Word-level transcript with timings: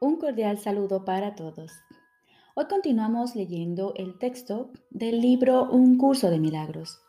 Un 0.00 0.16
cordial 0.16 0.58
saludo 0.58 1.04
para 1.04 1.34
todos. 1.34 1.72
Hoy 2.54 2.66
continuamos 2.68 3.34
leyendo 3.34 3.94
el 3.96 4.16
texto 4.16 4.70
del 4.90 5.20
libro 5.20 5.68
Un 5.68 5.98
curso 5.98 6.30
de 6.30 6.38
milagros. 6.38 7.00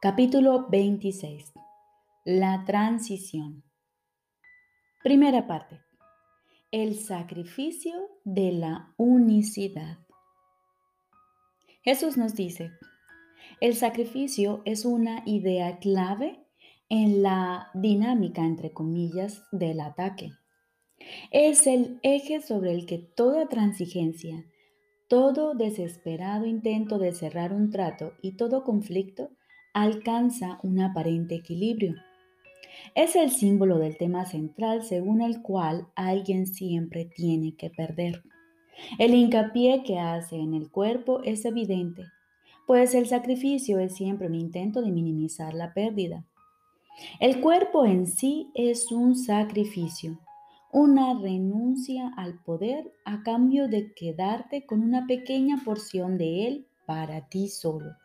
Capítulo 0.00 0.68
26. 0.70 1.52
La 2.24 2.64
transición. 2.64 3.62
Primera 5.02 5.46
parte. 5.46 5.82
El 6.70 6.98
sacrificio 6.98 8.08
de 8.24 8.52
la 8.52 8.94
unicidad. 8.96 9.98
Jesús 11.82 12.16
nos 12.16 12.34
dice, 12.34 12.70
el 13.60 13.76
sacrificio 13.76 14.62
es 14.64 14.86
una 14.86 15.22
idea 15.26 15.78
clave 15.78 16.42
en 16.88 17.22
la 17.22 17.68
dinámica, 17.74 18.46
entre 18.46 18.72
comillas, 18.72 19.42
del 19.52 19.80
ataque. 19.80 20.37
Es 21.30 21.66
el 21.66 21.98
eje 22.02 22.40
sobre 22.40 22.72
el 22.72 22.86
que 22.86 22.98
toda 22.98 23.48
transigencia, 23.48 24.44
todo 25.08 25.54
desesperado 25.54 26.46
intento 26.46 26.98
de 26.98 27.12
cerrar 27.12 27.52
un 27.52 27.70
trato 27.70 28.12
y 28.22 28.32
todo 28.32 28.64
conflicto 28.64 29.30
alcanza 29.72 30.58
un 30.62 30.80
aparente 30.80 31.36
equilibrio. 31.36 31.94
Es 32.94 33.16
el 33.16 33.30
símbolo 33.30 33.78
del 33.78 33.96
tema 33.96 34.26
central 34.26 34.82
según 34.82 35.22
el 35.22 35.42
cual 35.42 35.88
alguien 35.94 36.46
siempre 36.46 37.04
tiene 37.04 37.54
que 37.56 37.70
perder. 37.70 38.22
El 38.98 39.14
hincapié 39.14 39.82
que 39.82 39.98
hace 39.98 40.36
en 40.36 40.54
el 40.54 40.70
cuerpo 40.70 41.20
es 41.24 41.44
evidente, 41.44 42.04
pues 42.66 42.94
el 42.94 43.06
sacrificio 43.06 43.78
es 43.78 43.96
siempre 43.96 44.28
un 44.28 44.34
intento 44.34 44.82
de 44.82 44.92
minimizar 44.92 45.54
la 45.54 45.72
pérdida. 45.72 46.26
El 47.20 47.40
cuerpo 47.40 47.86
en 47.86 48.06
sí 48.06 48.50
es 48.54 48.90
un 48.92 49.16
sacrificio, 49.16 50.18
una 50.72 51.14
renuncia 51.14 52.12
al 52.16 52.40
poder 52.42 52.92
a 53.04 53.22
cambio 53.22 53.68
de 53.68 53.92
quedarte 53.94 54.66
con 54.66 54.82
una 54.82 55.06
pequeña 55.06 55.62
porción 55.64 56.18
de 56.18 56.46
él 56.46 56.66
para 56.86 57.28
ti 57.28 57.48
solo. 57.48 57.96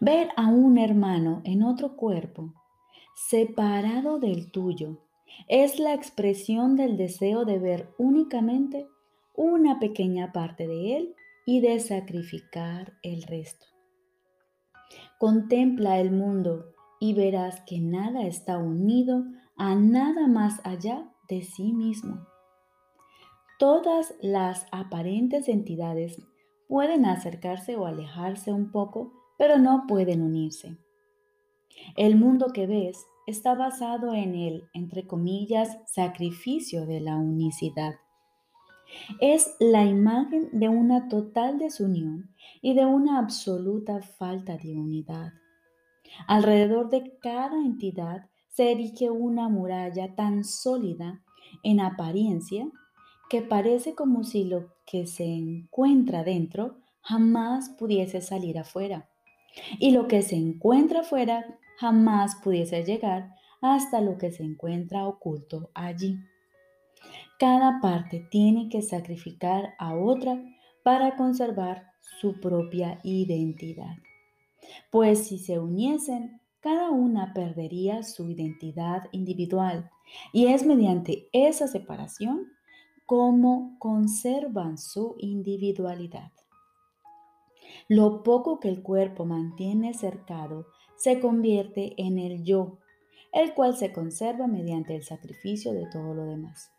Ver 0.00 0.28
a 0.36 0.48
un 0.48 0.78
hermano 0.78 1.40
en 1.44 1.62
otro 1.62 1.96
cuerpo, 1.96 2.52
separado 3.14 4.18
del 4.18 4.50
tuyo, 4.50 4.98
es 5.48 5.78
la 5.78 5.94
expresión 5.94 6.76
del 6.76 6.96
deseo 6.96 7.44
de 7.44 7.58
ver 7.58 7.88
únicamente 7.98 8.86
una 9.34 9.78
pequeña 9.78 10.32
parte 10.32 10.66
de 10.66 10.96
él 10.96 11.14
y 11.46 11.60
de 11.60 11.80
sacrificar 11.80 12.92
el 13.02 13.22
resto. 13.22 13.66
Contempla 15.18 16.00
el 16.00 16.10
mundo 16.10 16.74
y 16.98 17.14
verás 17.14 17.62
que 17.66 17.80
nada 17.80 18.26
está 18.26 18.58
unido 18.58 19.24
a 19.56 19.74
nada 19.74 20.26
más 20.26 20.60
allá 20.64 21.09
de 21.30 21.42
sí 21.42 21.72
mismo. 21.72 22.26
Todas 23.58 24.14
las 24.20 24.66
aparentes 24.72 25.48
entidades 25.48 26.20
pueden 26.68 27.06
acercarse 27.06 27.76
o 27.76 27.86
alejarse 27.86 28.52
un 28.52 28.70
poco, 28.70 29.12
pero 29.38 29.58
no 29.58 29.86
pueden 29.86 30.22
unirse. 30.22 30.76
El 31.96 32.16
mundo 32.16 32.52
que 32.52 32.66
ves 32.66 33.06
está 33.26 33.54
basado 33.54 34.12
en 34.12 34.34
el, 34.34 34.64
entre 34.74 35.06
comillas, 35.06 35.78
sacrificio 35.86 36.84
de 36.84 37.00
la 37.00 37.16
unicidad. 37.16 37.94
Es 39.20 39.54
la 39.60 39.84
imagen 39.84 40.48
de 40.52 40.68
una 40.68 41.08
total 41.08 41.58
desunión 41.58 42.34
y 42.60 42.74
de 42.74 42.86
una 42.86 43.18
absoluta 43.18 44.00
falta 44.02 44.56
de 44.56 44.74
unidad. 44.74 45.32
Alrededor 46.26 46.90
de 46.90 47.18
cada 47.20 47.56
entidad 47.56 48.29
se 48.50 48.72
erige 48.72 49.10
una 49.10 49.48
muralla 49.48 50.14
tan 50.14 50.44
sólida 50.44 51.22
en 51.62 51.80
apariencia 51.80 52.68
que 53.28 53.42
parece 53.42 53.94
como 53.94 54.24
si 54.24 54.44
lo 54.44 54.74
que 54.86 55.06
se 55.06 55.24
encuentra 55.24 56.24
dentro 56.24 56.78
jamás 57.00 57.70
pudiese 57.70 58.20
salir 58.20 58.58
afuera 58.58 59.08
y 59.78 59.92
lo 59.92 60.08
que 60.08 60.22
se 60.22 60.36
encuentra 60.36 61.00
afuera 61.00 61.58
jamás 61.78 62.36
pudiese 62.36 62.84
llegar 62.84 63.34
hasta 63.62 64.00
lo 64.00 64.18
que 64.18 64.30
se 64.30 64.42
encuentra 64.42 65.06
oculto 65.06 65.70
allí. 65.74 66.18
Cada 67.38 67.80
parte 67.80 68.26
tiene 68.30 68.68
que 68.68 68.82
sacrificar 68.82 69.74
a 69.78 69.94
otra 69.94 70.42
para 70.82 71.16
conservar 71.16 71.86
su 72.20 72.40
propia 72.40 72.98
identidad. 73.02 73.96
Pues 74.90 75.26
si 75.26 75.38
se 75.38 75.58
uniesen, 75.58 76.39
cada 76.60 76.90
una 76.90 77.32
perdería 77.32 78.02
su 78.02 78.28
identidad 78.28 79.08
individual 79.12 79.90
y 80.32 80.46
es 80.46 80.66
mediante 80.66 81.28
esa 81.32 81.66
separación 81.66 82.52
como 83.06 83.76
conservan 83.78 84.78
su 84.78 85.16
individualidad. 85.18 86.32
Lo 87.88 88.22
poco 88.22 88.60
que 88.60 88.68
el 88.68 88.82
cuerpo 88.82 89.24
mantiene 89.24 89.94
cercado 89.94 90.66
se 90.96 91.18
convierte 91.18 91.94
en 91.96 92.18
el 92.18 92.44
yo, 92.44 92.78
el 93.32 93.54
cual 93.54 93.76
se 93.76 93.92
conserva 93.92 94.46
mediante 94.46 94.94
el 94.94 95.02
sacrificio 95.02 95.72
de 95.72 95.86
todo 95.90 96.14
lo 96.14 96.26
demás. 96.26 96.70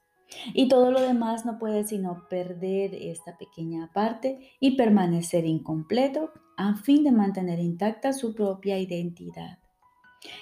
Y 0.53 0.69
todo 0.69 0.92
lo 0.92 1.02
demás 1.02 1.46
no 1.46 1.59
puede 1.59 1.84
sino 1.86 2.28
perder 2.30 2.94
esta 2.96 3.38
pequeña 3.38 3.92
parte 3.94 4.52
y 4.59 4.78
permanecer 4.78 5.46
incompleto 5.46 6.31
a 6.56 6.75
fin 6.75 7.03
de 7.03 7.12
mantener 7.12 7.59
intacta 7.59 8.13
su 8.13 8.34
propia 8.34 8.80
identidad. 8.80 9.60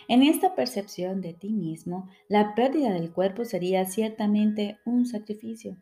En 0.08 0.24
esta 0.24 0.56
percepción 0.56 1.22
de 1.22 1.34
ti 1.34 1.52
mismo, 1.52 2.10
la 2.28 2.54
pérdida 2.54 2.92
del 2.92 3.12
cuerpo 3.12 3.46
sería 3.46 3.86
ciertamente 3.86 4.78
un 4.86 5.06
sacrificio, 5.06 5.78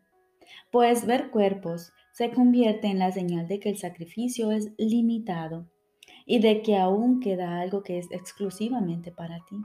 pues 0.70 1.06
ver 1.06 1.30
cuerpos 1.30 1.92
se 2.12 2.30
convierte 2.30 2.86
en 2.88 2.98
la 2.98 3.10
señal 3.10 3.48
de 3.48 3.58
que 3.58 3.70
el 3.70 3.78
sacrificio 3.78 4.52
es 4.52 4.70
limitado 4.78 5.68
y 6.26 6.38
de 6.38 6.62
que 6.62 6.76
aún 6.76 7.20
queda 7.20 7.60
algo 7.60 7.82
que 7.82 7.98
es 7.98 8.10
exclusivamente 8.10 9.10
para 9.10 9.44
ti. 9.46 9.56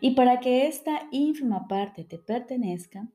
Y 0.00 0.14
para 0.14 0.40
que 0.40 0.66
esta 0.66 1.08
ínfima 1.10 1.68
parte 1.68 2.04
te 2.04 2.18
pertenezca, 2.18 3.08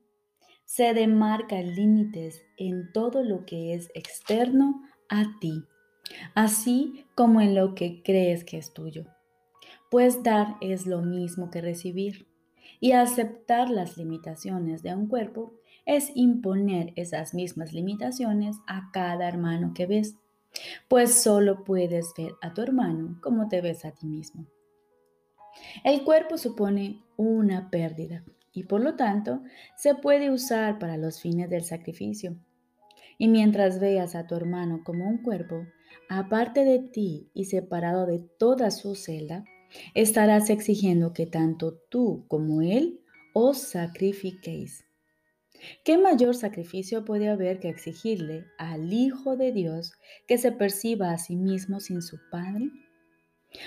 se 0.64 0.94
demarcan 0.94 1.74
límites 1.74 2.42
en 2.56 2.90
todo 2.92 3.22
lo 3.22 3.44
que 3.44 3.74
es 3.74 3.90
externo 3.94 4.82
a 5.08 5.38
ti, 5.40 5.62
así 6.34 7.04
como 7.14 7.40
en 7.40 7.54
lo 7.54 7.74
que 7.74 8.02
crees 8.02 8.44
que 8.44 8.58
es 8.58 8.72
tuyo 8.72 9.13
pues 9.94 10.24
dar 10.24 10.56
es 10.60 10.86
lo 10.86 11.02
mismo 11.02 11.52
que 11.52 11.60
recibir. 11.60 12.26
Y 12.80 12.90
aceptar 12.90 13.70
las 13.70 13.96
limitaciones 13.96 14.82
de 14.82 14.92
un 14.92 15.06
cuerpo 15.06 15.52
es 15.86 16.10
imponer 16.16 16.92
esas 16.96 17.32
mismas 17.32 17.72
limitaciones 17.72 18.56
a 18.66 18.90
cada 18.92 19.28
hermano 19.28 19.70
que 19.72 19.86
ves, 19.86 20.16
pues 20.88 21.14
solo 21.14 21.62
puedes 21.62 22.12
ver 22.18 22.32
a 22.42 22.52
tu 22.52 22.62
hermano 22.62 23.20
como 23.22 23.46
te 23.46 23.60
ves 23.60 23.84
a 23.84 23.92
ti 23.92 24.08
mismo. 24.08 24.46
El 25.84 26.02
cuerpo 26.02 26.38
supone 26.38 27.00
una 27.16 27.70
pérdida 27.70 28.24
y 28.52 28.64
por 28.64 28.80
lo 28.80 28.96
tanto 28.96 29.42
se 29.76 29.94
puede 29.94 30.32
usar 30.32 30.80
para 30.80 30.96
los 30.96 31.20
fines 31.20 31.48
del 31.48 31.62
sacrificio. 31.62 32.34
Y 33.16 33.28
mientras 33.28 33.78
veas 33.78 34.16
a 34.16 34.26
tu 34.26 34.34
hermano 34.34 34.82
como 34.82 35.08
un 35.08 35.18
cuerpo, 35.18 35.64
aparte 36.08 36.64
de 36.64 36.80
ti 36.80 37.30
y 37.32 37.44
separado 37.44 38.06
de 38.06 38.18
toda 38.18 38.72
su 38.72 38.96
celda, 38.96 39.44
estarás 39.94 40.50
exigiendo 40.50 41.12
que 41.12 41.26
tanto 41.26 41.78
tú 41.88 42.24
como 42.28 42.62
Él 42.62 43.00
os 43.32 43.58
sacrifiquéis. 43.58 44.84
¿Qué 45.84 45.98
mayor 45.98 46.34
sacrificio 46.34 47.04
puede 47.04 47.28
haber 47.28 47.58
que 47.60 47.68
exigirle 47.68 48.46
al 48.58 48.92
Hijo 48.92 49.36
de 49.36 49.52
Dios 49.52 49.92
que 50.26 50.38
se 50.38 50.52
perciba 50.52 51.10
a 51.12 51.18
sí 51.18 51.36
mismo 51.36 51.80
sin 51.80 52.02
su 52.02 52.18
Padre? 52.30 52.70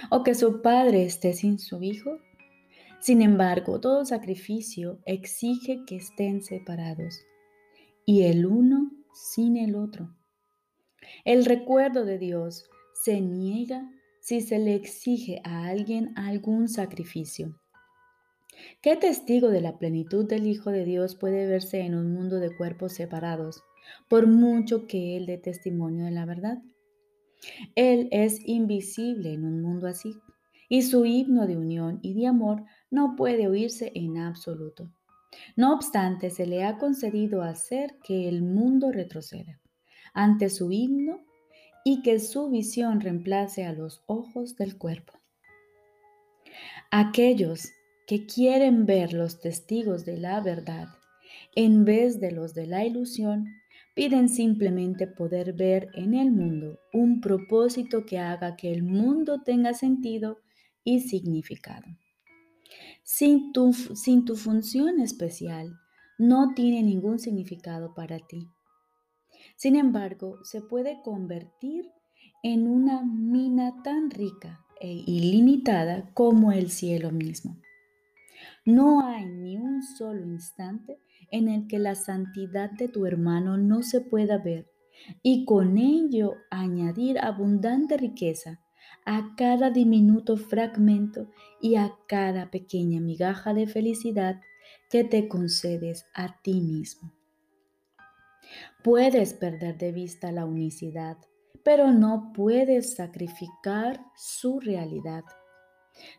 ¿O 0.09 0.23
que 0.23 0.35
su 0.35 0.61
Padre 0.61 1.05
esté 1.05 1.33
sin 1.33 1.59
su 1.59 1.81
Hijo? 1.81 2.19
Sin 2.99 3.21
embargo, 3.21 3.79
todo 3.79 4.05
sacrificio 4.05 4.99
exige 5.05 5.83
que 5.85 5.97
estén 5.97 6.41
separados, 6.41 7.21
y 8.05 8.23
el 8.23 8.45
uno 8.45 8.91
sin 9.13 9.55
el 9.55 9.75
otro. 9.75 10.15
El 11.23 11.45
recuerdo 11.45 12.05
de 12.05 12.17
Dios 12.17 12.65
se 12.93 13.21
niega 13.21 13.89
si 14.27 14.41
se 14.41 14.59
le 14.59 14.75
exige 14.75 15.39
a 15.45 15.67
alguien 15.67 16.11
algún 16.17 16.67
sacrificio. 16.67 17.61
¿Qué 18.81 18.97
testigo 18.97 19.47
de 19.47 19.61
la 19.61 19.77
plenitud 19.77 20.27
del 20.27 20.47
Hijo 20.47 20.69
de 20.69 20.83
Dios 20.83 21.15
puede 21.15 21.47
verse 21.47 21.79
en 21.79 21.95
un 21.95 22.11
mundo 22.11 22.41
de 22.41 22.53
cuerpos 22.53 22.91
separados, 22.91 23.63
por 24.09 24.27
mucho 24.27 24.85
que 24.85 25.15
Él 25.15 25.27
dé 25.27 25.37
testimonio 25.37 26.03
de 26.03 26.11
la 26.11 26.25
verdad? 26.25 26.61
Él 27.75 28.09
es 28.11 28.45
invisible 28.45 29.31
en 29.31 29.45
un 29.45 29.61
mundo 29.61 29.87
así, 29.87 30.17
y 30.67 30.81
su 30.81 31.05
himno 31.05 31.47
de 31.47 31.55
unión 31.55 31.99
y 32.01 32.13
de 32.13 32.27
amor 32.27 32.65
no 32.91 33.15
puede 33.15 33.47
oírse 33.47 33.93
en 33.95 34.17
absoluto. 34.17 34.91
No 35.55 35.73
obstante, 35.73 36.31
se 36.31 36.45
le 36.45 36.65
ha 36.65 36.77
concedido 36.77 37.43
hacer 37.43 37.95
que 38.03 38.27
el 38.27 38.41
mundo 38.41 38.91
retroceda. 38.91 39.61
Ante 40.13 40.49
su 40.49 40.69
himno 40.73 41.21
y 41.89 42.01
que 42.01 42.19
su 42.19 42.49
visión 42.49 42.99
reemplace 42.99 43.63
a 43.63 43.71
los 43.71 44.03
ojos 44.07 44.57
del 44.57 44.77
cuerpo. 44.77 45.13
Aquellos 46.91 47.69
que 48.07 48.25
quieren 48.25 48.85
ver 48.85 49.13
los 49.13 49.39
testigos 49.39 50.03
de 50.03 50.17
la 50.17 50.41
verdad 50.41 50.89
en 51.55 51.85
vez 51.85 52.19
de 52.19 52.33
los 52.33 52.53
de 52.53 52.67
la 52.67 52.85
ilusión, 52.85 53.45
piden 53.95 54.27
simplemente 54.27 55.07
poder 55.07 55.53
ver 55.53 55.87
en 55.93 56.13
el 56.13 56.29
mundo 56.29 56.77
un 56.91 57.21
propósito 57.21 58.05
que 58.05 58.19
haga 58.19 58.57
que 58.57 58.73
el 58.73 58.83
mundo 58.83 59.41
tenga 59.45 59.73
sentido 59.73 60.39
y 60.83 60.99
significado. 60.99 61.87
Sin 63.01 63.53
tu, 63.53 63.71
sin 63.71 64.25
tu 64.25 64.35
función 64.35 64.99
especial, 64.99 65.79
no 66.17 66.53
tiene 66.53 66.83
ningún 66.83 67.17
significado 67.17 67.93
para 67.93 68.19
ti. 68.19 68.49
Sin 69.57 69.75
embargo, 69.75 70.37
se 70.43 70.61
puede 70.61 71.01
convertir 71.01 71.91
en 72.43 72.67
una 72.67 73.03
mina 73.03 73.81
tan 73.83 74.11
rica 74.11 74.63
e 74.79 75.03
ilimitada 75.07 76.11
como 76.13 76.51
el 76.51 76.69
cielo 76.69 77.11
mismo. 77.11 77.57
No 78.65 79.01
hay 79.01 79.25
ni 79.25 79.57
un 79.57 79.81
solo 79.81 80.23
instante 80.23 80.99
en 81.31 81.47
el 81.47 81.67
que 81.67 81.79
la 81.79 81.95
santidad 81.95 82.69
de 82.69 82.87
tu 82.87 83.07
hermano 83.07 83.57
no 83.57 83.81
se 83.81 83.99
pueda 83.99 84.37
ver 84.37 84.69
y 85.23 85.43
con 85.45 85.79
ello 85.79 86.35
añadir 86.51 87.17
abundante 87.17 87.97
riqueza 87.97 88.59
a 89.05 89.33
cada 89.35 89.71
diminuto 89.71 90.37
fragmento 90.37 91.29
y 91.59 91.77
a 91.77 91.95
cada 92.07 92.51
pequeña 92.51 93.01
migaja 93.01 93.55
de 93.55 93.65
felicidad 93.65 94.39
que 94.91 95.03
te 95.03 95.27
concedes 95.27 96.05
a 96.13 96.39
ti 96.43 96.61
mismo. 96.61 97.16
Puedes 98.83 99.33
perder 99.33 99.77
de 99.77 99.91
vista 99.91 100.31
la 100.31 100.45
unicidad, 100.45 101.17
pero 101.63 101.91
no 101.91 102.31
puedes 102.33 102.95
sacrificar 102.95 104.01
su 104.15 104.59
realidad. 104.59 105.23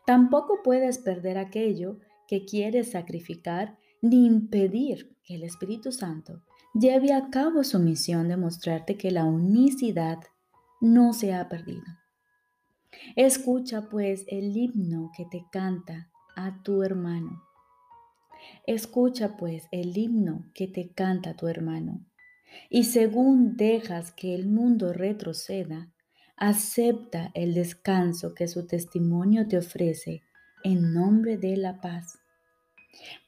Tampoco 0.07 0.61
puedes 0.63 0.99
perder 0.99 1.39
aquello 1.39 1.99
que 2.27 2.45
quieres 2.45 2.91
sacrificar 2.91 3.79
ni 4.03 4.27
impedir 4.27 5.17
que 5.25 5.37
el 5.37 5.43
Espíritu 5.43 5.93
Santo 5.93 6.43
lleve 6.75 7.13
a 7.13 7.31
cabo 7.31 7.65
su 7.65 7.79
misión 7.79 8.29
de 8.29 8.37
mostrarte 8.37 8.97
que 8.97 9.11
la 9.11 9.25
unicidad 9.25 10.19
no 10.81 11.13
se 11.13 11.35
ha 11.35 11.49
perdido. 11.49 11.83
Escucha 13.17 13.89
pues 13.89 14.25
el 14.29 14.57
himno 14.57 15.11
que 15.17 15.25
te 15.25 15.47
canta 15.51 16.11
a 16.37 16.63
tu 16.63 16.83
hermano. 16.83 17.43
Escucha 18.67 19.37
pues 19.37 19.67
el 19.73 19.97
himno 19.97 20.45
que 20.55 20.69
te 20.69 20.93
canta 20.93 21.35
tu 21.35 21.49
hermano. 21.49 22.05
Y 22.71 22.85
según 22.85 23.57
dejas 23.57 24.13
que 24.13 24.35
el 24.35 24.47
mundo 24.47 24.93
retroceda, 24.93 25.93
acepta 26.37 27.31
el 27.35 27.55
descanso 27.55 28.35
que 28.35 28.49
su 28.49 28.67
testimonio 28.67 29.49
te 29.49 29.59
ofrece 29.59 30.23
en 30.63 30.93
nombre 30.93 31.37
de 31.37 31.57
la 31.57 31.81
paz. 31.81 32.19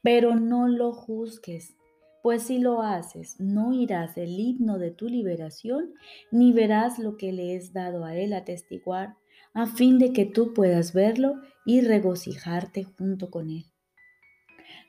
Pero 0.01 0.35
no 0.35 0.67
lo 0.67 0.93
juzgues, 0.93 1.75
pues 2.21 2.43
si 2.43 2.59
lo 2.59 2.81
haces, 2.81 3.39
no 3.39 3.73
irás 3.73 4.17
el 4.17 4.39
himno 4.39 4.77
de 4.77 4.91
tu 4.91 5.07
liberación, 5.07 5.93
ni 6.31 6.53
verás 6.53 6.99
lo 6.99 7.17
que 7.17 7.31
le 7.31 7.55
es 7.55 7.73
dado 7.73 8.05
a 8.05 8.15
él 8.15 8.33
atestiguar, 8.33 9.15
a 9.53 9.65
fin 9.65 9.97
de 9.97 10.13
que 10.13 10.25
tú 10.25 10.53
puedas 10.53 10.93
verlo 10.93 11.35
y 11.65 11.81
regocijarte 11.81 12.83
junto 12.83 13.29
con 13.29 13.49
él. 13.49 13.65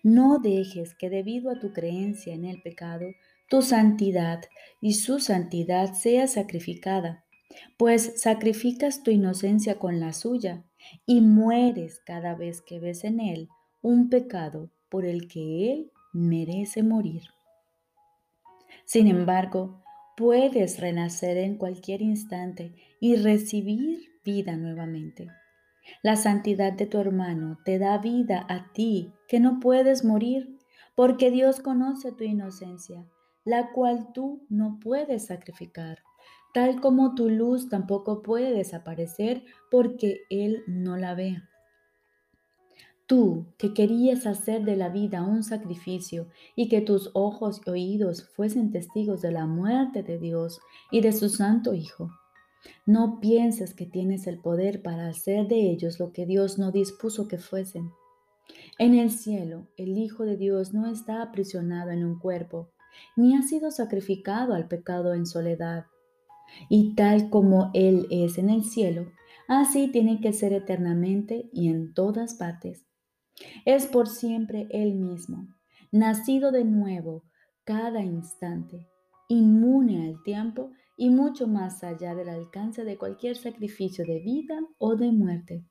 No 0.03 0.39
dejes 0.39 0.95
que 0.95 1.11
debido 1.11 1.51
a 1.51 1.59
tu 1.59 1.73
creencia 1.73 2.35
en 2.35 2.45
el 2.45 2.61
pecado, 2.61 3.07
tu 3.53 3.61
santidad 3.61 4.41
y 4.81 4.95
su 4.95 5.21
santidad 5.21 5.93
sea 5.93 6.27
sacrificada, 6.27 7.27
pues 7.77 8.19
sacrificas 8.19 9.03
tu 9.03 9.11
inocencia 9.11 9.79
con 9.79 10.01
la 10.01 10.15
suya 10.15 10.65
y 11.05 11.21
mueres 11.21 12.01
cada 12.07 12.35
vez 12.35 12.63
que 12.63 12.81
ves 12.81 13.05
en 13.05 13.21
él 13.21 13.51
un 13.83 14.09
pecado 14.09 14.71
por 14.89 15.05
el 15.05 15.29
que 15.29 15.71
Él 15.71 15.93
merece 16.15 16.83
morir. 16.83 17.25
Sin 18.87 19.07
embargo, 19.07 19.83
puedes 20.17 20.81
renacer 20.81 21.37
en 21.37 21.59
cualquier 21.59 22.01
instante 22.01 22.73
y 23.01 23.17
recibir 23.17 23.99
vida 24.25 24.57
nuevamente. 24.57 25.29
La 26.03 26.17
santidad 26.17 26.73
de 26.73 26.87
tu 26.87 26.97
hermano 26.97 27.59
te 27.67 27.79
da 27.79 27.99
vida 27.99 28.47
a 28.49 28.73
ti 28.73 29.13
que 29.29 29.41
no 29.41 29.61
puedes 29.61 30.07
morir 30.07 30.57
porque 30.95 31.31
Dios 31.31 31.61
conoce 31.61 32.13
tu 32.13 32.25
inocencia, 32.25 33.05
la 33.45 33.73
cual 33.73 34.13
tú 34.13 34.47
no 34.49 34.79
puedes 34.81 35.27
sacrificar, 35.27 35.99
tal 36.55 36.81
como 36.81 37.15
tu 37.15 37.29
luz 37.29 37.69
tampoco 37.69 38.23
puede 38.23 38.53
desaparecer 38.53 39.43
porque 39.71 40.21
Él 40.31 40.63
no 40.67 40.97
la 40.97 41.15
ve. 41.15 41.43
Tú 43.07 43.47
que 43.59 43.75
querías 43.75 44.27
hacer 44.27 44.65
de 44.65 44.77
la 44.77 44.89
vida 44.89 45.23
un 45.23 45.43
sacrificio 45.43 46.29
y 46.55 46.69
que 46.69 46.81
tus 46.81 47.11
ojos 47.15 47.61
y 47.67 47.71
oídos 47.71 48.31
fuesen 48.31 48.71
testigos 48.71 49.21
de 49.21 49.33
la 49.33 49.47
muerte 49.47 50.03
de 50.03 50.19
Dios 50.19 50.61
y 50.91 51.01
de 51.01 51.13
su 51.13 51.29
Santo 51.29 51.75
Hijo. 51.75 52.11
No 52.87 53.19
pienses 53.21 53.75
que 53.75 53.87
tienes 53.87 54.27
el 54.27 54.39
poder 54.39 54.83
para 54.83 55.09
hacer 55.09 55.49
de 55.49 55.71
ellos 55.71 55.99
lo 55.99 56.13
que 56.13 56.27
Dios 56.27 56.59
no 56.59 56.71
dispuso 56.71 57.27
que 57.27 57.39
fuesen. 57.39 57.91
En 58.79 58.95
el 58.95 59.11
cielo, 59.11 59.67
el 59.77 59.99
Hijo 59.99 60.25
de 60.25 60.37
Dios 60.37 60.73
no 60.73 60.87
está 60.87 61.23
aprisionado 61.23 61.91
en 61.91 62.05
un 62.05 62.19
cuerpo, 62.19 62.71
ni 63.17 63.37
ha 63.37 63.43
sido 63.43 63.71
sacrificado 63.71 64.55
al 64.55 64.69
pecado 64.69 65.15
en 65.15 65.27
soledad. 65.27 65.87
Y 66.69 66.95
tal 66.95 67.31
como 67.31 67.71
Él 67.75 68.07
es 68.11 68.39
en 68.39 68.51
el 68.51 68.65
cielo, 68.65 69.11
así 69.49 69.89
tiene 69.89 70.21
que 70.21 70.33
ser 70.33 70.53
eternamente 70.53 71.49
y 71.53 71.69
en 71.69 71.95
todas 71.95 72.35
partes. 72.35 72.87
Es 73.65 73.87
por 73.87 74.09
siempre 74.09 74.69
Él 74.71 74.95
mismo, 74.95 75.49
nacido 75.91 76.53
de 76.53 76.65
nuevo 76.65 77.25
cada 77.65 78.03
instante, 78.03 78.89
inmune 79.29 80.09
al 80.09 80.23
tiempo 80.23 80.71
y 80.97 81.11
mucho 81.11 81.47
más 81.47 81.83
allá 81.85 82.15
del 82.15 82.29
alcance 82.29 82.85
de 82.85 82.99
cualquier 82.99 83.37
sacrificio 83.37 84.05
de 84.05 84.21
vida 84.21 84.61
o 84.79 84.97
de 84.97 85.13
muerte. 85.13 85.65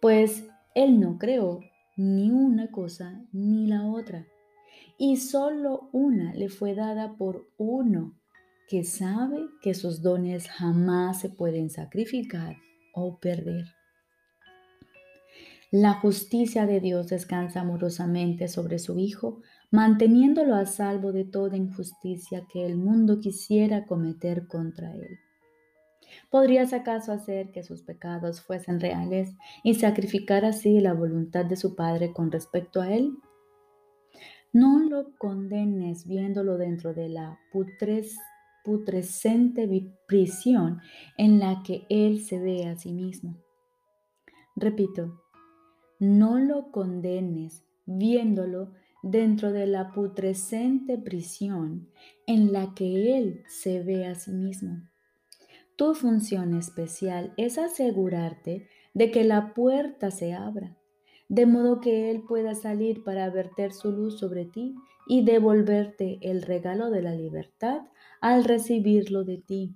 Pues 0.00 0.48
Él 0.74 1.00
no 1.00 1.18
creó 1.18 1.60
ni 1.96 2.30
una 2.30 2.70
cosa 2.70 3.22
ni 3.32 3.66
la 3.66 3.86
otra, 3.86 4.26
y 5.02 5.16
solo 5.16 5.88
una 5.92 6.34
le 6.34 6.50
fue 6.50 6.74
dada 6.74 7.16
por 7.16 7.48
uno 7.56 8.20
que 8.68 8.84
sabe 8.84 9.46
que 9.62 9.72
sus 9.72 10.02
dones 10.02 10.46
jamás 10.46 11.20
se 11.20 11.30
pueden 11.30 11.70
sacrificar 11.70 12.58
o 12.92 13.18
perder. 13.18 13.64
La 15.70 15.94
justicia 15.94 16.66
de 16.66 16.80
Dios 16.80 17.08
descansa 17.08 17.62
amorosamente 17.62 18.46
sobre 18.46 18.78
su 18.78 18.98
Hijo, 18.98 19.40
manteniéndolo 19.70 20.54
a 20.54 20.66
salvo 20.66 21.12
de 21.12 21.24
toda 21.24 21.56
injusticia 21.56 22.46
que 22.52 22.66
el 22.66 22.76
mundo 22.76 23.20
quisiera 23.20 23.86
cometer 23.86 24.48
contra 24.48 24.92
él. 24.92 25.18
¿Podrías 26.28 26.74
acaso 26.74 27.12
hacer 27.12 27.52
que 27.52 27.62
sus 27.62 27.80
pecados 27.82 28.42
fuesen 28.42 28.80
reales 28.80 29.30
y 29.64 29.76
sacrificar 29.76 30.44
así 30.44 30.78
la 30.78 30.92
voluntad 30.92 31.46
de 31.46 31.56
su 31.56 31.74
Padre 31.74 32.12
con 32.12 32.30
respecto 32.30 32.82
a 32.82 32.92
él? 32.92 33.14
No 34.52 34.80
lo 34.80 35.16
condenes 35.16 36.06
viéndolo 36.06 36.58
dentro 36.58 36.92
de 36.94 37.08
la 37.08 37.38
putres, 37.52 38.18
putrescente 38.64 39.68
prisión 40.06 40.80
en 41.16 41.38
la 41.38 41.62
que 41.62 41.86
él 41.88 42.20
se 42.20 42.38
ve 42.38 42.66
a 42.66 42.76
sí 42.76 42.92
mismo. 42.92 43.36
Repito, 44.56 45.22
no 45.98 46.38
lo 46.38 46.70
condenes 46.70 47.64
viéndolo 47.86 48.72
dentro 49.02 49.52
de 49.52 49.66
la 49.66 49.92
putrescente 49.92 50.98
prisión 50.98 51.88
en 52.26 52.52
la 52.52 52.74
que 52.74 53.16
Él 53.16 53.44
se 53.48 53.82
ve 53.82 54.06
a 54.06 54.14
sí 54.14 54.32
mismo. 54.32 54.82
Tu 55.76 55.94
función 55.94 56.54
especial 56.54 57.32
es 57.36 57.58
asegurarte 57.58 58.68
de 58.92 59.10
que 59.10 59.24
la 59.24 59.54
puerta 59.54 60.10
se 60.10 60.34
abra, 60.34 60.76
de 61.30 61.46
modo 61.46 61.80
que 61.80 62.10
Él 62.10 62.22
pueda 62.22 62.56
salir 62.56 63.04
para 63.04 63.30
verter 63.30 63.72
su 63.72 63.92
luz 63.92 64.18
sobre 64.18 64.44
ti 64.44 64.74
y 65.06 65.24
devolverte 65.24 66.18
el 66.22 66.42
regalo 66.42 66.90
de 66.90 67.02
la 67.02 67.14
libertad 67.14 67.82
al 68.20 68.42
recibirlo 68.44 69.22
de 69.22 69.38
ti. 69.38 69.72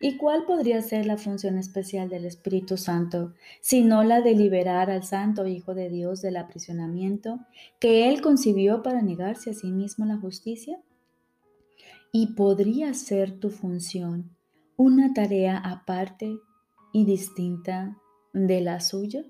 ¿Y 0.00 0.16
cuál 0.16 0.44
podría 0.44 0.80
ser 0.80 1.04
la 1.04 1.18
función 1.18 1.58
especial 1.58 2.08
del 2.08 2.24
Espíritu 2.24 2.76
Santo, 2.76 3.34
sino 3.60 4.04
la 4.04 4.20
de 4.20 4.36
liberar 4.36 4.88
al 4.88 5.02
Santo 5.02 5.48
Hijo 5.48 5.74
de 5.74 5.88
Dios 5.88 6.22
del 6.22 6.36
aprisionamiento 6.36 7.40
que 7.80 8.08
Él 8.08 8.22
concibió 8.22 8.84
para 8.84 9.02
negarse 9.02 9.50
a 9.50 9.54
sí 9.54 9.72
mismo 9.72 10.06
la 10.06 10.16
justicia? 10.16 10.78
¿Y 12.12 12.34
podría 12.34 12.94
ser 12.94 13.40
tu 13.40 13.50
función 13.50 14.30
una 14.76 15.12
tarea 15.12 15.58
aparte 15.58 16.36
y 16.92 17.04
distinta 17.04 17.96
de 18.32 18.60
la 18.60 18.78
suya? 18.78 19.24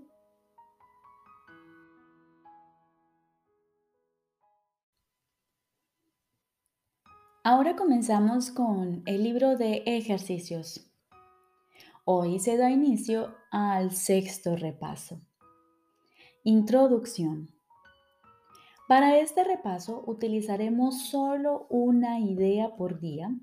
Ahora 7.44 7.74
comenzamos 7.74 8.52
con 8.52 9.02
el 9.04 9.24
libro 9.24 9.56
de 9.56 9.82
ejercicios. 9.84 10.88
Hoy 12.04 12.38
se 12.38 12.56
da 12.56 12.70
inicio 12.70 13.34
al 13.50 13.90
sexto 13.90 14.54
repaso. 14.54 15.20
Introducción. 16.44 17.50
Para 18.86 19.18
este 19.18 19.42
repaso 19.42 20.04
utilizaremos 20.06 21.08
solo 21.08 21.66
una 21.68 22.20
idea 22.20 22.76
por 22.76 23.00
día 23.00 23.34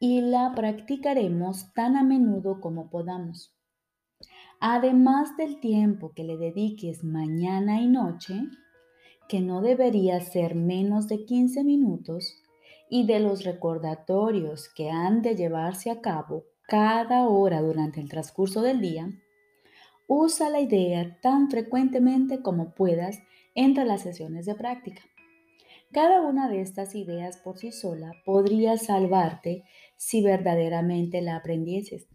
y 0.00 0.22
la 0.22 0.54
practicaremos 0.54 1.74
tan 1.74 1.98
a 1.98 2.04
menudo 2.04 2.62
como 2.62 2.88
podamos. 2.88 3.54
Además 4.58 5.36
del 5.36 5.60
tiempo 5.60 6.12
que 6.14 6.24
le 6.24 6.38
dediques 6.38 7.04
mañana 7.04 7.82
y 7.82 7.88
noche, 7.88 8.44
que 9.28 9.42
no 9.42 9.60
debería 9.60 10.18
ser 10.22 10.54
menos 10.54 11.08
de 11.08 11.26
15 11.26 11.62
minutos, 11.62 12.34
y 12.90 13.06
de 13.06 13.20
los 13.20 13.44
recordatorios 13.44 14.68
que 14.68 14.90
han 14.90 15.22
de 15.22 15.36
llevarse 15.36 15.90
a 15.90 16.00
cabo 16.00 16.44
cada 16.62 17.28
hora 17.28 17.62
durante 17.62 18.00
el 18.00 18.08
transcurso 18.08 18.62
del 18.62 18.80
día, 18.80 19.10
usa 20.06 20.50
la 20.50 20.60
idea 20.60 21.18
tan 21.20 21.50
frecuentemente 21.50 22.42
como 22.42 22.74
puedas 22.74 23.18
entre 23.54 23.84
las 23.84 24.02
sesiones 24.02 24.46
de 24.46 24.54
práctica. 24.54 25.02
Cada 25.92 26.20
una 26.20 26.48
de 26.48 26.60
estas 26.60 26.94
ideas 26.94 27.38
por 27.38 27.56
sí 27.58 27.72
sola 27.72 28.12
podría 28.24 28.76
salvarte 28.76 29.64
si 29.96 30.22
verdaderamente 30.22 31.22
la 31.22 31.36
aprendieses. 31.36 32.06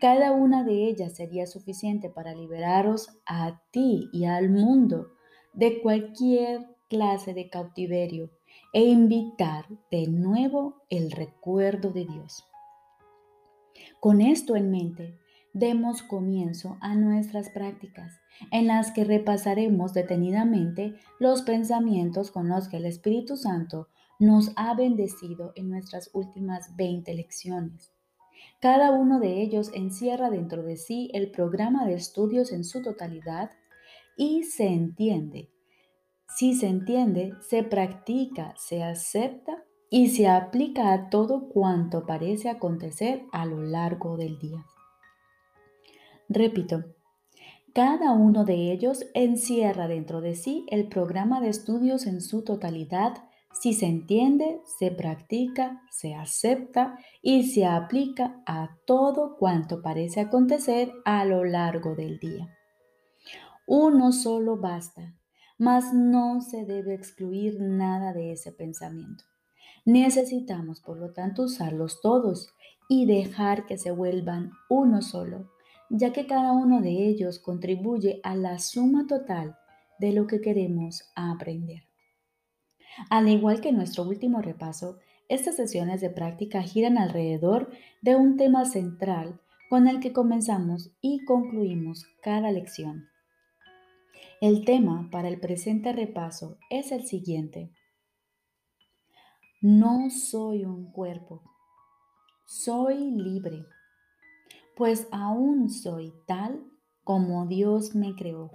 Cada 0.00 0.32
una 0.32 0.64
de 0.64 0.88
ellas 0.88 1.14
sería 1.16 1.46
suficiente 1.46 2.08
para 2.08 2.34
liberaros 2.34 3.08
a 3.26 3.62
ti 3.70 4.08
y 4.12 4.24
al 4.24 4.50
mundo 4.50 5.08
de 5.52 5.80
cualquier 5.80 6.66
clase 6.88 7.34
de 7.34 7.48
cautiverio 7.48 8.30
e 8.72 8.84
invitar 8.84 9.66
de 9.90 10.06
nuevo 10.08 10.82
el 10.90 11.10
recuerdo 11.10 11.90
de 11.90 12.04
Dios. 12.04 12.44
Con 14.00 14.20
esto 14.20 14.56
en 14.56 14.70
mente, 14.70 15.18
demos 15.52 16.02
comienzo 16.02 16.76
a 16.80 16.94
nuestras 16.94 17.50
prácticas, 17.50 18.20
en 18.52 18.66
las 18.66 18.92
que 18.92 19.04
repasaremos 19.04 19.92
detenidamente 19.92 20.94
los 21.18 21.42
pensamientos 21.42 22.30
con 22.30 22.48
los 22.48 22.68
que 22.68 22.76
el 22.76 22.84
Espíritu 22.84 23.36
Santo 23.36 23.88
nos 24.18 24.52
ha 24.56 24.74
bendecido 24.74 25.52
en 25.56 25.70
nuestras 25.70 26.10
últimas 26.12 26.76
20 26.76 27.14
lecciones. 27.14 27.92
Cada 28.60 28.92
uno 28.92 29.20
de 29.20 29.42
ellos 29.42 29.70
encierra 29.74 30.30
dentro 30.30 30.62
de 30.62 30.76
sí 30.76 31.10
el 31.12 31.30
programa 31.30 31.86
de 31.86 31.94
estudios 31.94 32.52
en 32.52 32.64
su 32.64 32.82
totalidad 32.82 33.50
y 34.16 34.44
se 34.44 34.66
entiende. 34.66 35.50
Si 36.28 36.54
se 36.54 36.68
entiende, 36.68 37.32
se 37.40 37.62
practica, 37.62 38.54
se 38.56 38.82
acepta 38.82 39.64
y 39.90 40.08
se 40.10 40.28
aplica 40.28 40.92
a 40.92 41.08
todo 41.08 41.48
cuanto 41.48 42.06
parece 42.06 42.50
acontecer 42.50 43.24
a 43.32 43.46
lo 43.46 43.62
largo 43.62 44.16
del 44.16 44.38
día. 44.38 44.64
Repito, 46.28 46.84
cada 47.74 48.12
uno 48.12 48.44
de 48.44 48.72
ellos 48.72 49.06
encierra 49.14 49.88
dentro 49.88 50.20
de 50.20 50.34
sí 50.34 50.66
el 50.68 50.88
programa 50.88 51.40
de 51.40 51.48
estudios 51.48 52.06
en 52.06 52.20
su 52.20 52.44
totalidad 52.44 53.24
si 53.52 53.72
se 53.72 53.86
entiende, 53.86 54.60
se 54.78 54.92
practica, 54.92 55.82
se 55.90 56.14
acepta 56.14 56.98
y 57.22 57.50
se 57.50 57.66
aplica 57.66 58.40
a 58.46 58.76
todo 58.86 59.36
cuanto 59.36 59.82
parece 59.82 60.20
acontecer 60.20 60.92
a 61.04 61.24
lo 61.24 61.44
largo 61.44 61.96
del 61.96 62.20
día. 62.20 62.54
Uno 63.66 64.12
solo 64.12 64.56
basta, 64.56 65.14
mas 65.58 65.92
no 65.92 66.40
se 66.40 66.64
debe 66.64 66.94
excluir 66.94 67.60
nada 67.60 68.12
de 68.12 68.32
ese 68.32 68.52
pensamiento. 68.52 69.24
Necesitamos, 69.84 70.80
por 70.80 70.98
lo 70.98 71.12
tanto, 71.12 71.42
usarlos 71.42 72.00
todos 72.00 72.48
y 72.88 73.06
dejar 73.06 73.66
que 73.66 73.76
se 73.76 73.90
vuelvan 73.90 74.52
uno 74.68 75.02
solo, 75.02 75.50
ya 75.90 76.12
que 76.12 76.26
cada 76.26 76.52
uno 76.52 76.80
de 76.80 76.90
ellos 76.90 77.38
contribuye 77.38 78.20
a 78.22 78.34
la 78.34 78.58
suma 78.58 79.06
total 79.06 79.56
de 79.98 80.12
lo 80.12 80.26
que 80.26 80.40
queremos 80.40 81.02
aprender. 81.14 81.82
Al 83.10 83.28
igual 83.28 83.60
que 83.60 83.72
nuestro 83.72 84.04
último 84.04 84.40
repaso, 84.40 84.98
estas 85.28 85.56
sesiones 85.56 86.00
de 86.00 86.10
práctica 86.10 86.62
giran 86.62 86.98
alrededor 86.98 87.70
de 88.00 88.16
un 88.16 88.36
tema 88.36 88.64
central 88.64 89.40
con 89.68 89.86
el 89.86 90.00
que 90.00 90.12
comenzamos 90.12 90.90
y 91.00 91.24
concluimos 91.24 92.06
cada 92.22 92.50
lección. 92.50 93.08
El 94.40 94.64
tema 94.64 95.08
para 95.10 95.26
el 95.28 95.40
presente 95.40 95.92
repaso 95.92 96.58
es 96.70 96.92
el 96.92 97.04
siguiente. 97.06 97.72
No 99.60 100.10
soy 100.10 100.64
un 100.64 100.92
cuerpo, 100.92 101.42
soy 102.46 103.10
libre, 103.10 103.64
pues 104.76 105.08
aún 105.10 105.70
soy 105.70 106.12
tal 106.26 106.64
como 107.02 107.46
Dios 107.46 107.96
me 107.96 108.14
creó. 108.14 108.52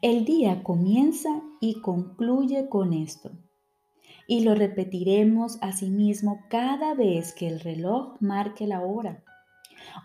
El 0.00 0.24
día 0.24 0.62
comienza 0.62 1.42
y 1.60 1.82
concluye 1.82 2.70
con 2.70 2.94
esto. 2.94 3.32
Y 4.26 4.44
lo 4.44 4.54
repetiremos 4.54 5.58
asimismo 5.60 6.40
cada 6.48 6.94
vez 6.94 7.34
que 7.34 7.48
el 7.48 7.60
reloj 7.60 8.16
marque 8.20 8.66
la 8.66 8.80
hora 8.80 9.22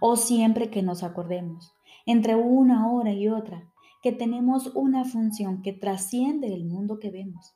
o 0.02 0.18
siempre 0.18 0.70
que 0.70 0.82
nos 0.82 1.02
acordemos, 1.02 1.74
entre 2.06 2.36
una 2.36 2.92
hora 2.92 3.14
y 3.14 3.30
otra, 3.30 3.72
que 4.02 4.12
tenemos 4.12 4.68
una 4.76 5.06
función 5.06 5.62
que 5.62 5.74
trasciende 5.74 6.54
el 6.54 6.66
mundo 6.66 7.00
que 7.00 7.12
vemos. 7.12 7.56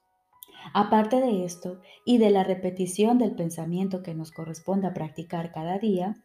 Aparte 0.73 1.21
de 1.21 1.45
esto 1.45 1.79
y 2.05 2.17
de 2.17 2.31
la 2.31 2.43
repetición 2.43 3.17
del 3.17 3.35
pensamiento 3.35 4.01
que 4.03 4.15
nos 4.15 4.31
corresponde 4.31 4.89
practicar 4.91 5.51
cada 5.51 5.77
día, 5.77 6.15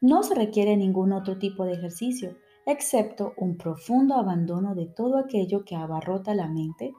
no 0.00 0.22
se 0.22 0.34
requiere 0.34 0.76
ningún 0.76 1.12
otro 1.12 1.38
tipo 1.38 1.64
de 1.64 1.74
ejercicio, 1.74 2.36
excepto 2.66 3.34
un 3.36 3.56
profundo 3.56 4.14
abandono 4.14 4.74
de 4.74 4.86
todo 4.86 5.18
aquello 5.18 5.64
que 5.64 5.76
abarrota 5.76 6.34
la 6.34 6.48
mente 6.48 6.94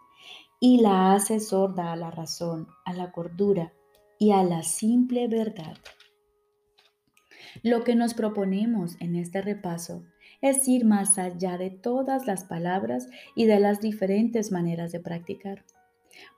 y 0.59 0.81
la 0.81 1.13
hace 1.13 1.39
sorda 1.39 1.91
a 1.91 1.95
la 1.95 2.09
razón, 2.09 2.67
a 2.85 2.93
la 2.93 3.11
cordura 3.11 3.73
y 4.17 4.31
a 4.31 4.43
la 4.43 4.63
simple 4.63 5.27
verdad. 5.27 5.77
Lo 7.63 7.83
que 7.83 7.95
nos 7.95 8.13
proponemos 8.13 8.95
en 8.99 9.15
este 9.15 9.41
repaso 9.41 10.03
es 10.41 10.67
ir 10.67 10.85
más 10.85 11.17
allá 11.17 11.57
de 11.57 11.69
todas 11.69 12.27
las 12.27 12.43
palabras 12.43 13.07
y 13.35 13.45
de 13.45 13.59
las 13.59 13.79
diferentes 13.79 14.51
maneras 14.51 14.91
de 14.91 14.99
practicar. 14.99 15.65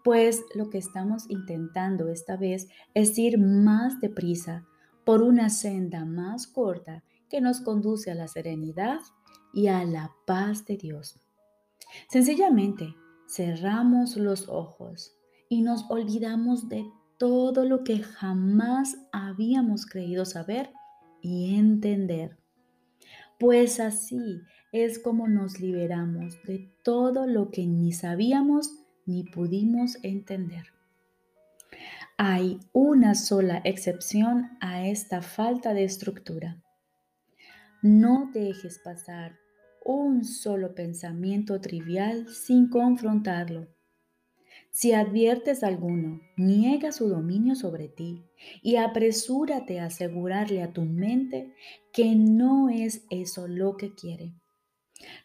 Pues 0.03 0.43
lo 0.55 0.69
que 0.69 0.77
estamos 0.77 1.29
intentando 1.29 2.09
esta 2.09 2.37
vez 2.37 2.67
es 2.93 3.17
ir 3.17 3.37
más 3.37 3.99
deprisa 3.99 4.65
por 5.05 5.21
una 5.21 5.49
senda 5.49 6.05
más 6.05 6.47
corta 6.47 7.03
que 7.29 7.41
nos 7.41 7.61
conduce 7.61 8.11
a 8.11 8.15
la 8.15 8.27
serenidad 8.27 8.99
y 9.53 9.67
a 9.67 9.83
la 9.83 10.11
paz 10.25 10.65
de 10.65 10.77
Dios. 10.77 11.19
Sencillamente 12.09 12.95
cerramos 13.27 14.17
los 14.17 14.47
ojos 14.49 15.15
y 15.49 15.61
nos 15.61 15.85
olvidamos 15.89 16.69
de 16.69 16.85
todo 17.17 17.65
lo 17.65 17.83
que 17.83 17.99
jamás 17.99 18.97
habíamos 19.11 19.85
creído 19.85 20.25
saber 20.25 20.71
y 21.21 21.55
entender. 21.55 22.38
Pues 23.39 23.79
así 23.79 24.41
es 24.73 24.99
como 24.99 25.29
nos 25.29 25.61
liberamos 25.61 26.43
de 26.43 26.69
todo 26.83 27.25
lo 27.25 27.51
que 27.51 27.65
ni 27.65 27.93
sabíamos 27.93 28.73
ni 29.05 29.23
pudimos 29.23 29.97
entender. 30.03 30.67
Hay 32.17 32.59
una 32.73 33.15
sola 33.15 33.61
excepción 33.63 34.57
a 34.59 34.85
esta 34.85 35.21
falta 35.21 35.73
de 35.73 35.85
estructura. 35.85 36.61
No 37.81 38.29
dejes 38.33 38.79
pasar 38.79 39.39
un 39.85 40.25
solo 40.25 40.75
pensamiento 40.75 41.61
trivial 41.61 42.27
sin 42.27 42.67
confrontarlo. 42.69 43.67
Si 44.71 44.93
adviertes 44.93 45.63
alguno, 45.63 46.21
niega 46.37 46.91
su 46.91 47.09
dominio 47.09 47.55
sobre 47.55 47.87
ti 47.87 48.23
y 48.61 48.75
apresúrate 48.75 49.79
a 49.79 49.85
asegurarle 49.85 50.61
a 50.61 50.71
tu 50.71 50.83
mente 50.83 51.53
que 51.91 52.15
no 52.15 52.69
es 52.69 53.03
eso 53.09 53.47
lo 53.47 53.77
que 53.77 53.93
quiere. 53.93 54.33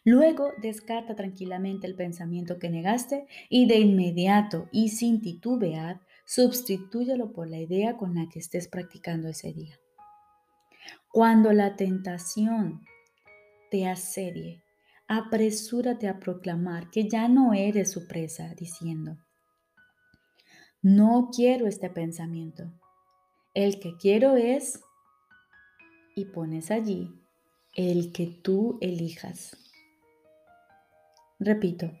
Luego 0.03 0.51
descarta 0.61 1.15
tranquilamente 1.15 1.85
el 1.87 1.95
pensamiento 1.95 2.59
que 2.59 2.69
negaste 2.69 3.27
y 3.49 3.67
de 3.67 3.79
inmediato 3.79 4.67
y 4.71 4.89
sin 4.89 5.21
titubear, 5.21 6.01
sustitúyelo 6.25 7.33
por 7.33 7.47
la 7.47 7.59
idea 7.59 7.97
con 7.97 8.15
la 8.15 8.27
que 8.29 8.39
estés 8.39 8.67
practicando 8.67 9.27
ese 9.27 9.53
día. 9.53 9.77
Cuando 11.09 11.53
la 11.53 11.75
tentación 11.75 12.81
te 13.69 13.87
asedie, 13.87 14.63
apresúrate 15.07 16.07
a 16.07 16.19
proclamar 16.19 16.89
que 16.89 17.07
ya 17.07 17.27
no 17.27 17.53
eres 17.53 17.91
su 17.91 18.07
presa, 18.07 18.53
diciendo, 18.55 19.17
no 20.85 21.31
quiero 21.35 21.65
este 21.65 21.89
pensamiento. 21.89 22.71
El 23.55 23.79
que 23.79 23.97
quiero 23.97 24.35
es, 24.35 24.83
y 26.15 26.25
pones 26.25 26.69
allí, 26.69 27.11
el 27.73 28.11
que 28.11 28.27
tú 28.27 28.77
elijas. 28.81 29.57
Repito, 31.39 31.91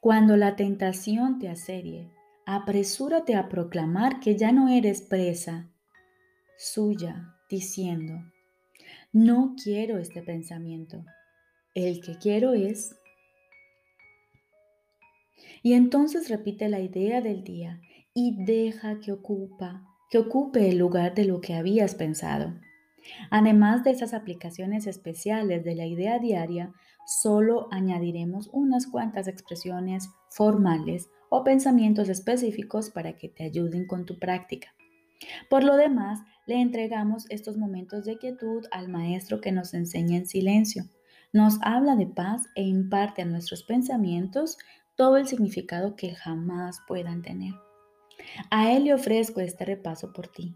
cuando 0.00 0.38
la 0.38 0.56
tentación 0.56 1.38
te 1.38 1.50
asedie, 1.50 2.10
apresúrate 2.46 3.34
a 3.34 3.50
proclamar 3.50 4.20
que 4.20 4.38
ya 4.38 4.52
no 4.52 4.70
eres 4.70 5.02
presa 5.02 5.68
suya, 6.56 7.36
diciendo, 7.50 8.14
no 9.12 9.54
quiero 9.62 9.98
este 9.98 10.22
pensamiento. 10.22 11.04
El 11.74 12.00
que 12.00 12.16
quiero 12.16 12.54
es... 12.54 12.96
Y 15.62 15.74
entonces 15.74 16.30
repite 16.30 16.70
la 16.70 16.80
idea 16.80 17.20
del 17.20 17.44
día 17.44 17.82
y 18.14 18.44
deja 18.44 19.00
que 19.00 19.12
ocupa, 19.12 19.82
que 20.08 20.18
ocupe 20.18 20.70
el 20.70 20.78
lugar 20.78 21.14
de 21.14 21.24
lo 21.24 21.40
que 21.40 21.54
habías 21.54 21.96
pensado. 21.96 22.54
Además 23.30 23.84
de 23.84 23.90
esas 23.90 24.14
aplicaciones 24.14 24.86
especiales 24.86 25.64
de 25.64 25.74
la 25.74 25.86
idea 25.86 26.18
diaria, 26.18 26.72
solo 27.06 27.68
añadiremos 27.70 28.48
unas 28.52 28.86
cuantas 28.86 29.28
expresiones 29.28 30.08
formales 30.30 31.10
o 31.28 31.44
pensamientos 31.44 32.08
específicos 32.08 32.90
para 32.90 33.16
que 33.16 33.28
te 33.28 33.44
ayuden 33.44 33.86
con 33.86 34.06
tu 34.06 34.18
práctica. 34.18 34.74
Por 35.50 35.64
lo 35.64 35.76
demás, 35.76 36.20
le 36.46 36.60
entregamos 36.60 37.26
estos 37.30 37.56
momentos 37.56 38.04
de 38.04 38.18
quietud 38.18 38.64
al 38.70 38.88
Maestro 38.88 39.40
que 39.40 39.52
nos 39.52 39.74
enseña 39.74 40.18
en 40.18 40.26
silencio, 40.26 40.84
nos 41.32 41.58
habla 41.62 41.96
de 41.96 42.06
paz 42.06 42.42
e 42.54 42.62
imparte 42.62 43.22
a 43.22 43.24
nuestros 43.24 43.64
pensamientos 43.64 44.56
todo 44.94 45.16
el 45.16 45.26
significado 45.26 45.96
que 45.96 46.14
jamás 46.14 46.80
puedan 46.86 47.22
tener. 47.22 47.54
A 48.50 48.72
Él 48.72 48.84
le 48.84 48.94
ofrezco 48.94 49.40
este 49.40 49.64
repaso 49.64 50.12
por 50.12 50.28
ti. 50.28 50.54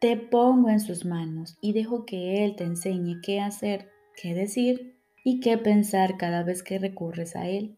Te 0.00 0.16
pongo 0.16 0.68
en 0.68 0.80
sus 0.80 1.04
manos 1.04 1.56
y 1.60 1.72
dejo 1.72 2.04
que 2.04 2.44
Él 2.44 2.56
te 2.56 2.64
enseñe 2.64 3.20
qué 3.22 3.40
hacer, 3.40 3.90
qué 4.20 4.34
decir 4.34 4.98
y 5.24 5.40
qué 5.40 5.58
pensar 5.58 6.16
cada 6.16 6.42
vez 6.42 6.62
que 6.62 6.78
recurres 6.78 7.36
a 7.36 7.48
Él. 7.48 7.76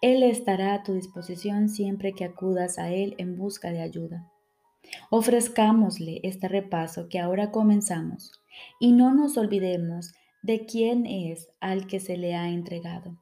Él 0.00 0.22
estará 0.22 0.74
a 0.74 0.82
tu 0.82 0.94
disposición 0.94 1.68
siempre 1.68 2.12
que 2.12 2.24
acudas 2.24 2.78
a 2.78 2.90
Él 2.90 3.14
en 3.18 3.36
busca 3.36 3.70
de 3.70 3.80
ayuda. 3.80 4.30
Ofrezcámosle 5.10 6.20
este 6.24 6.48
repaso 6.48 7.08
que 7.08 7.20
ahora 7.20 7.50
comenzamos 7.50 8.32
y 8.80 8.92
no 8.92 9.14
nos 9.14 9.36
olvidemos 9.36 10.12
de 10.42 10.66
quién 10.66 11.06
es 11.06 11.48
al 11.60 11.86
que 11.86 12.00
se 12.00 12.16
le 12.16 12.34
ha 12.34 12.48
entregado. 12.48 13.18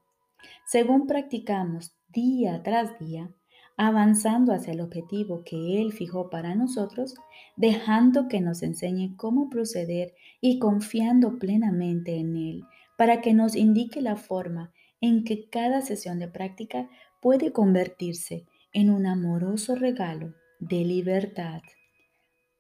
Según 0.67 1.07
practicamos 1.07 1.93
día 2.09 2.63
tras 2.63 2.99
día, 2.99 3.31
avanzando 3.79 4.53
hacia 4.53 4.73
el 4.73 4.81
objetivo 4.81 5.45
que 5.45 5.81
Él 5.81 5.93
fijó 5.93 6.29
para 6.31 6.57
nosotros, 6.57 7.15
dejando 7.57 8.27
que 8.27 8.41
nos 8.41 8.63
enseñe 8.63 9.15
cómo 9.17 9.49
proceder 9.49 10.15
y 10.41 10.59
confiando 10.59 11.39
plenamente 11.39 12.17
en 12.17 12.37
Él 12.37 12.65
para 12.99 13.21
que 13.21 13.33
nos 13.33 13.55
indique 13.55 14.03
la 14.03 14.17
forma 14.17 14.73
en 15.01 15.23
que 15.23 15.49
cada 15.49 15.81
sesión 15.81 16.19
de 16.19 16.27
práctica 16.27 16.91
puede 17.23 17.53
convertirse 17.53 18.45
en 18.73 18.91
un 18.91 19.07
amoroso 19.07 19.77
regalo 19.77 20.35
de 20.59 20.85
libertad 20.85 21.63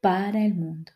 para 0.01 0.45
el 0.45 0.55
mundo. 0.55 0.93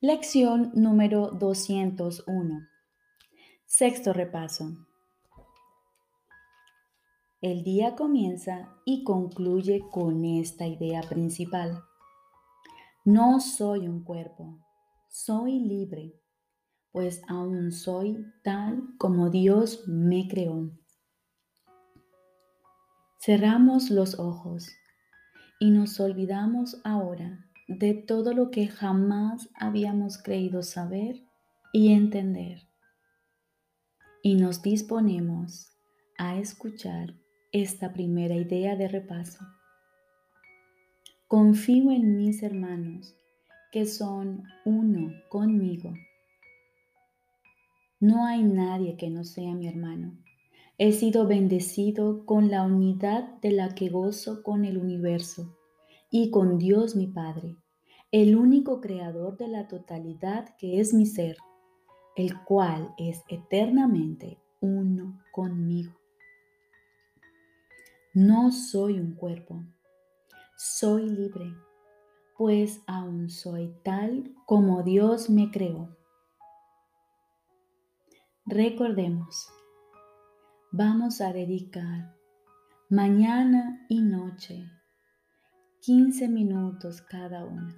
Lección 0.00 0.72
número 0.74 1.30
201. 1.30 2.73
Sexto 3.76 4.12
repaso. 4.12 4.86
El 7.40 7.64
día 7.64 7.96
comienza 7.96 8.72
y 8.84 9.02
concluye 9.02 9.82
con 9.90 10.24
esta 10.24 10.64
idea 10.64 11.00
principal. 11.00 11.82
No 13.04 13.40
soy 13.40 13.88
un 13.88 14.04
cuerpo, 14.04 14.60
soy 15.08 15.58
libre, 15.58 16.14
pues 16.92 17.20
aún 17.26 17.72
soy 17.72 18.24
tal 18.44 18.94
como 18.96 19.28
Dios 19.28 19.82
me 19.88 20.28
creó. 20.28 20.70
Cerramos 23.18 23.90
los 23.90 24.20
ojos 24.20 24.68
y 25.58 25.72
nos 25.72 25.98
olvidamos 25.98 26.80
ahora 26.84 27.50
de 27.66 27.94
todo 27.94 28.34
lo 28.34 28.52
que 28.52 28.68
jamás 28.68 29.50
habíamos 29.52 30.22
creído 30.22 30.62
saber 30.62 31.24
y 31.72 31.92
entender. 31.92 32.72
Y 34.26 34.36
nos 34.36 34.62
disponemos 34.62 35.68
a 36.16 36.38
escuchar 36.38 37.12
esta 37.52 37.92
primera 37.92 38.34
idea 38.34 38.74
de 38.74 38.88
repaso. 38.88 39.44
Confío 41.28 41.90
en 41.90 42.16
mis 42.16 42.42
hermanos 42.42 43.14
que 43.70 43.84
son 43.84 44.44
uno 44.64 45.12
conmigo. 45.28 45.92
No 48.00 48.24
hay 48.24 48.42
nadie 48.42 48.96
que 48.96 49.10
no 49.10 49.24
sea 49.24 49.54
mi 49.54 49.68
hermano. 49.68 50.16
He 50.78 50.92
sido 50.92 51.26
bendecido 51.26 52.24
con 52.24 52.50
la 52.50 52.62
unidad 52.62 53.28
de 53.42 53.50
la 53.50 53.74
que 53.74 53.90
gozo 53.90 54.42
con 54.42 54.64
el 54.64 54.78
universo 54.78 55.54
y 56.10 56.30
con 56.30 56.56
Dios 56.56 56.96
mi 56.96 57.08
Padre, 57.08 57.58
el 58.10 58.36
único 58.36 58.80
creador 58.80 59.36
de 59.36 59.48
la 59.48 59.68
totalidad 59.68 60.56
que 60.56 60.80
es 60.80 60.94
mi 60.94 61.04
ser, 61.04 61.36
el 62.16 62.42
cual 62.44 62.94
es 62.98 63.22
eternamente 63.28 64.38
uno 64.60 65.20
conmigo. 65.32 65.92
No 68.14 68.52
soy 68.52 69.00
un 69.00 69.14
cuerpo 69.14 69.62
soy 70.56 71.10
libre, 71.10 71.52
pues 72.38 72.80
aún 72.86 73.28
soy 73.28 73.74
tal 73.82 74.34
como 74.46 74.82
Dios 74.84 75.28
me 75.28 75.50
creó. 75.50 75.96
Recordemos, 78.46 79.48
vamos 80.70 81.20
a 81.20 81.32
dedicar 81.32 82.16
mañana 82.88 83.84
y 83.88 84.00
noche 84.00 84.70
15 85.80 86.28
minutos 86.28 87.02
cada 87.02 87.44
una 87.44 87.76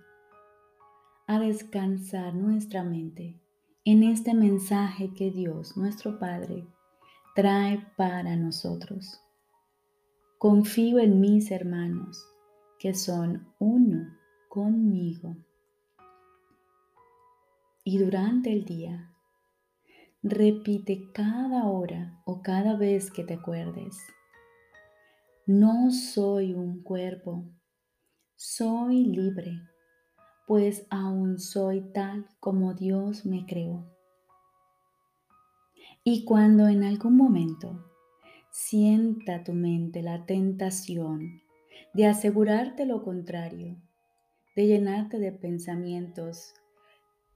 a 1.27 1.41
descansar 1.41 2.35
nuestra 2.35 2.85
mente 2.85 3.41
en 3.87 4.03
este 4.03 4.35
mensaje 4.35 5.15
que 5.15 5.31
Dios, 5.31 5.77
nuestro 5.77 6.19
Padre, 6.19 6.67
trae 7.37 7.87
para 7.97 8.35
nosotros. 8.35 9.21
Confío 10.39 10.99
en 10.99 11.21
mis 11.21 11.53
hermanos 11.53 12.21
que 12.81 12.95
son 12.95 13.47
uno 13.61 14.13
conmigo. 14.49 15.37
Y 17.85 17.99
durante 17.99 18.53
el 18.53 18.65
día, 18.65 19.15
repite 20.21 21.13
cada 21.15 21.67
hora 21.67 22.21
o 22.25 22.43
cada 22.43 22.77
vez 22.77 23.13
que 23.13 23.23
te 23.23 23.35
acuerdes. 23.35 23.97
No 25.47 25.93
soy 25.93 26.55
un 26.55 26.83
cuerpo, 26.83 27.45
soy 28.35 29.05
libre, 29.05 29.61
pues 30.47 30.87
aún 30.91 31.39
soy 31.39 31.81
tal 31.93 32.27
como 32.41 32.75
Dios 32.75 33.27
me 33.27 33.45
creó. 33.47 33.85
Y 36.05 36.25
cuando 36.25 36.69
en 36.69 36.85
algún 36.85 37.17
momento 37.17 37.85
sienta 38.51 39.43
tu 39.43 39.53
mente 39.53 40.03
la 40.03 40.25
tentación 40.25 41.43
de 41.95 42.07
asegurarte 42.07 42.87
lo 42.87 43.03
contrario, 43.03 43.77
de 44.55 44.67
llenarte 44.69 45.19
de 45.19 45.33
pensamientos 45.33 46.55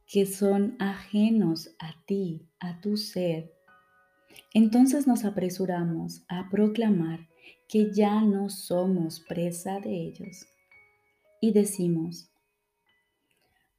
que 0.07 0.25
son 0.25 0.77
ajenos 0.79 1.75
a 1.79 1.95
ti, 2.07 2.49
a 2.61 2.81
tu 2.81 2.97
ser, 2.97 3.53
entonces 4.55 5.07
nos 5.07 5.25
apresuramos 5.25 6.25
a 6.29 6.49
proclamar 6.49 7.29
que 7.69 7.93
ya 7.93 8.21
no 8.21 8.51
somos 8.51 9.21
presa 9.21 9.81
de 9.81 9.95
ellos 9.95 10.47
y 11.41 11.53
decimos, 11.53 12.30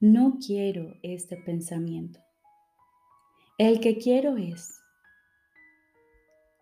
no 0.02 0.40
quiero 0.44 0.96
este 1.04 1.38
pensamiento. 1.38 2.20
El 3.60 3.80
que 3.80 4.00
quiero 4.00 4.36
es, 4.36 4.82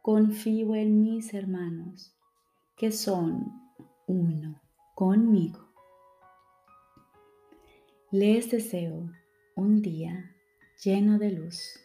confío 0.02 0.76
en 0.76 1.02
mis 1.02 1.34
hermanos, 1.34 2.14
que 2.76 2.92
son 2.92 3.46
uno 4.08 4.62
conmigo. 4.94 5.70
Les 8.12 8.52
deseo 8.52 9.10
un 9.56 9.82
día 9.82 10.36
lleno 10.84 11.18
de 11.18 11.32
luz. 11.32 11.80